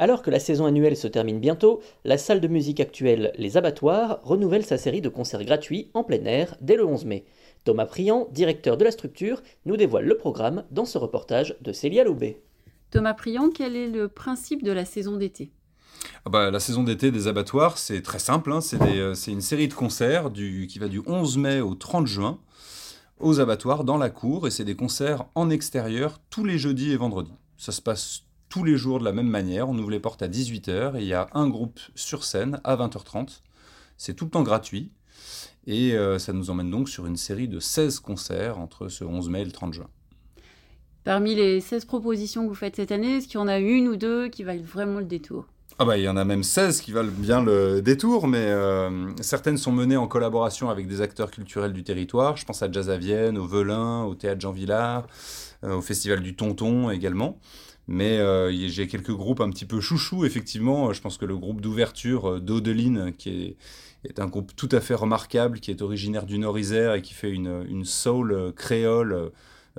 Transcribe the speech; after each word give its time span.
Alors 0.00 0.22
que 0.22 0.30
la 0.30 0.40
saison 0.40 0.64
annuelle 0.64 0.96
se 0.96 1.08
termine 1.08 1.40
bientôt, 1.40 1.82
la 2.06 2.16
salle 2.16 2.40
de 2.40 2.48
musique 2.48 2.80
actuelle 2.80 3.32
Les 3.36 3.58
Abattoirs 3.58 4.18
renouvelle 4.22 4.64
sa 4.64 4.78
série 4.78 5.02
de 5.02 5.10
concerts 5.10 5.44
gratuits 5.44 5.90
en 5.92 6.04
plein 6.04 6.24
air 6.24 6.56
dès 6.62 6.76
le 6.76 6.86
11 6.86 7.04
mai. 7.04 7.26
Thomas 7.64 7.84
Priant, 7.84 8.26
directeur 8.32 8.78
de 8.78 8.84
la 8.84 8.92
structure, 8.92 9.42
nous 9.66 9.76
dévoile 9.76 10.06
le 10.06 10.16
programme 10.16 10.64
dans 10.70 10.86
ce 10.86 10.96
reportage 10.96 11.54
de 11.60 11.74
Célia 11.74 12.02
Loubet. 12.02 12.40
Thomas 12.90 13.12
Priant, 13.12 13.50
quel 13.50 13.76
est 13.76 13.88
le 13.88 14.08
principe 14.08 14.62
de 14.62 14.72
la 14.72 14.86
saison 14.86 15.18
d'été? 15.18 15.52
Ah 16.24 16.30
bah, 16.30 16.50
La 16.50 16.60
saison 16.60 16.82
d'été 16.82 17.10
des 17.10 17.28
abattoirs, 17.28 17.76
c'est 17.76 18.00
très 18.00 18.20
simple. 18.20 18.52
Hein. 18.52 18.60
Euh, 18.80 19.12
c'est 19.12 19.32
une 19.32 19.42
série 19.42 19.68
de 19.68 19.74
concerts 19.74 20.30
du, 20.30 20.66
qui 20.66 20.78
va 20.78 20.88
du 20.88 21.02
11 21.04 21.36
mai 21.36 21.60
au 21.60 21.74
30 21.74 22.06
juin 22.06 22.38
aux 23.18 23.38
abattoirs 23.38 23.84
dans 23.84 23.98
la 23.98 24.08
cour. 24.08 24.46
Et 24.46 24.50
c'est 24.50 24.64
des 24.64 24.76
concerts 24.76 25.26
en 25.34 25.50
extérieur 25.50 26.22
tous 26.30 26.46
les 26.46 26.56
jeudis 26.56 26.90
et 26.92 26.96
vendredis. 26.96 27.34
Ça 27.58 27.70
se 27.70 27.82
passe 27.82 28.22
tous 28.50 28.64
les 28.64 28.76
jours 28.76 28.98
de 28.98 29.04
la 29.04 29.12
même 29.12 29.28
manière. 29.28 29.70
On 29.70 29.78
ouvre 29.78 29.90
les 29.90 30.00
portes 30.00 30.20
à 30.20 30.28
18h 30.28 30.96
et 30.96 31.00
il 31.00 31.06
y 31.06 31.14
a 31.14 31.28
un 31.32 31.48
groupe 31.48 31.80
sur 31.94 32.24
scène 32.24 32.60
à 32.64 32.76
20h30. 32.76 33.40
C'est 33.96 34.12
tout 34.14 34.26
le 34.26 34.30
temps 34.30 34.42
gratuit. 34.42 34.92
Et 35.66 35.92
euh, 35.92 36.18
ça 36.18 36.32
nous 36.32 36.50
emmène 36.50 36.70
donc 36.70 36.88
sur 36.88 37.06
une 37.06 37.16
série 37.16 37.48
de 37.48 37.60
16 37.60 38.00
concerts 38.00 38.58
entre 38.58 38.88
ce 38.88 39.04
11 39.04 39.30
mai 39.30 39.42
et 39.42 39.44
le 39.44 39.52
30 39.52 39.72
juin. 39.72 39.88
Parmi 41.04 41.34
les 41.34 41.60
16 41.60 41.86
propositions 41.86 42.42
que 42.42 42.48
vous 42.48 42.54
faites 42.54 42.76
cette 42.76 42.92
année, 42.92 43.16
est-ce 43.16 43.26
qu'il 43.26 43.36
y 43.36 43.42
en 43.42 43.48
a 43.48 43.58
une 43.58 43.88
ou 43.88 43.96
deux 43.96 44.28
qui 44.28 44.42
valent 44.42 44.62
vraiment 44.62 44.98
le 44.98 45.06
détour? 45.06 45.46
Ah 45.78 45.86
bah, 45.86 45.96
il 45.96 46.04
y 46.04 46.08
en 46.08 46.16
a 46.16 46.26
même 46.26 46.42
16 46.42 46.82
qui 46.82 46.92
valent 46.92 47.10
bien 47.10 47.42
le 47.42 47.80
détour, 47.80 48.28
mais 48.28 48.44
euh, 48.48 49.08
certaines 49.22 49.56
sont 49.56 49.72
menées 49.72 49.96
en 49.96 50.08
collaboration 50.08 50.68
avec 50.68 50.86
des 50.86 51.00
acteurs 51.00 51.30
culturels 51.30 51.72
du 51.72 51.84
territoire. 51.84 52.36
Je 52.36 52.44
pense 52.44 52.62
à 52.62 52.70
Jazz 52.70 52.90
à 52.90 52.98
Vienne, 52.98 53.38
au 53.38 53.46
Velin, 53.46 54.04
au 54.04 54.14
Théâtre 54.14 54.42
Jean 54.42 54.52
Villard, 54.52 55.06
euh, 55.64 55.76
au 55.76 55.80
Festival 55.80 56.20
du 56.20 56.36
Tonton 56.36 56.90
également. 56.90 57.38
Mais 57.92 58.18
euh, 58.18 58.52
j'ai 58.68 58.86
quelques 58.86 59.10
groupes 59.10 59.40
un 59.40 59.50
petit 59.50 59.64
peu 59.64 59.80
chouchous, 59.80 60.24
effectivement. 60.24 60.92
Je 60.92 61.00
pense 61.00 61.18
que 61.18 61.24
le 61.24 61.36
groupe 61.36 61.60
d'ouverture 61.60 62.40
d'Audeline, 62.40 63.12
qui 63.18 63.56
est, 64.04 64.20
un 64.20 64.28
groupe 64.28 64.52
tout 64.54 64.68
à 64.70 64.80
fait 64.80 64.94
remarquable, 64.94 65.58
qui 65.58 65.72
est 65.72 65.82
originaire 65.82 66.24
du 66.24 66.38
Nord-Isère 66.38 66.94
et 66.94 67.02
qui 67.02 67.14
fait 67.14 67.30
une, 67.30 67.84
soul 67.84 68.52
créole 68.54 69.32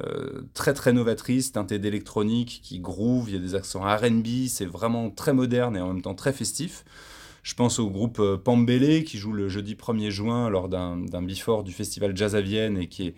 euh, 0.04 0.42
très 0.54 0.74
très 0.74 0.92
novatrice, 0.92 1.54
teintée 1.54 1.80
d'électronique, 1.80 2.60
qui 2.62 2.80
groove, 2.80 3.30
il 3.30 3.36
y 3.36 3.38
a 3.38 3.42
des 3.42 3.56
accents 3.56 3.82
RB, 3.82 4.48
c'est 4.50 4.66
vraiment 4.66 5.10
très 5.10 5.32
moderne 5.32 5.78
et 5.78 5.80
en 5.80 5.88
même 5.88 6.02
temps 6.02 6.14
très 6.14 6.34
festif. 6.34 6.84
Je 7.44 7.56
pense 7.56 7.80
au 7.80 7.90
groupe 7.90 8.20
euh, 8.20 8.36
Pambélé 8.36 9.06
qui 9.06 9.18
joue 9.20 9.32
le 9.32 9.48
jeudi 9.48 9.76
1er 9.76 10.10
juin 10.10 10.50
lors 10.50 10.68
d'un 10.68 10.98
before 11.22 11.64
du 11.64 11.72
festival 11.72 12.16
Jazz 12.16 12.36
à 12.36 12.42
Vienne 12.42 12.78
et 12.78 12.88
qui, 12.88 13.08
est 13.08 13.16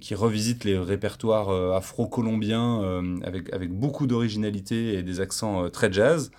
qui 0.00 0.14
revisite 0.14 0.64
les 0.64 0.78
répertoires 0.78 1.50
euh, 1.50 1.76
afro-colombiens 1.76 3.02
avec, 3.22 3.52
avec 3.52 3.72
beaucoup 3.72 4.06
d'originalité 4.06 4.94
et 4.94 5.02
des 5.02 5.20
accents 5.20 5.70
très 5.70 5.92
jazz. 5.92 6.30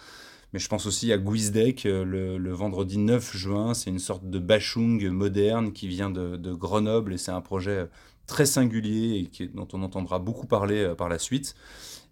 Mais 0.53 0.59
je 0.59 0.67
pense 0.67 0.85
aussi 0.85 1.13
à 1.13 1.17
Guizdek 1.17 1.85
le, 1.85 2.37
le, 2.37 2.51
vendredi 2.51 2.97
9 2.97 3.35
juin. 3.37 3.73
C'est 3.73 3.89
une 3.89 3.99
sorte 3.99 4.29
de 4.29 4.39
bachung 4.39 5.07
moderne 5.09 5.71
qui 5.71 5.87
vient 5.87 6.09
de, 6.09 6.53
Grenoble 6.53 7.13
et 7.13 7.17
c'est 7.17 7.31
un 7.31 7.41
projet 7.41 7.87
très 8.27 8.45
singulier 8.45 9.29
et 9.39 9.47
dont 9.47 9.67
on 9.73 9.81
entendra 9.83 10.19
beaucoup 10.19 10.47
parler 10.47 10.83
euh, 10.83 10.95
par 10.95 11.09
la 11.09 11.19
suite. 11.19 11.55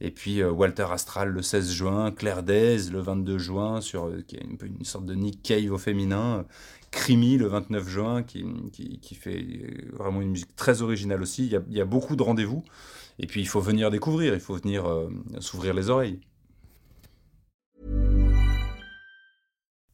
Et 0.02 0.12
puis 0.12 0.42
euh, 0.42 0.52
Walter 0.52 0.88
Astral 0.92 1.30
le 1.30 1.42
16 1.42 1.72
juin, 1.72 2.12
Claire 2.12 2.44
Days 2.44 2.90
le 2.92 3.00
22 3.00 3.38
juin, 3.38 3.82
sur, 3.82 4.06
euh, 4.06 4.24
qui 4.28 4.36
est 4.36 4.44
une, 4.44 4.58
une, 4.80 4.86
sorte 4.86 5.06
de 5.06 5.14
Nick 5.16 5.42
Cave 5.44 5.72
au 5.72 5.78
féminin, 5.78 6.46
Crimi 6.92 7.38
le 7.38 7.48
29 7.48 7.88
juin, 7.88 8.24
qui, 8.24 8.46
fait 9.16 9.46
vraiment 9.94 10.22
une 10.22 10.32
musique 10.32 10.56
très 10.56 10.82
originale 10.82 11.22
aussi. 11.22 11.46
Il 11.46 11.78
y 11.78 11.82
a 11.82 11.86
beaucoup 11.86 12.16
de 12.16 12.24
rendez-vous. 12.24 12.64
Et 13.20 13.28
puis 13.28 13.42
il 13.42 13.48
faut 13.48 13.60
venir 13.60 13.92
découvrir, 13.92 14.34
il 14.34 14.40
faut 14.40 14.56
venir 14.56 14.86
s'ouvrir 15.40 15.74
les 15.74 15.90
oreilles. 15.90 16.20